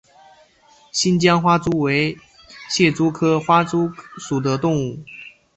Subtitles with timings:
[0.91, 2.17] 新疆花蛛为
[2.71, 4.97] 蟹蛛科花蛛属的动物。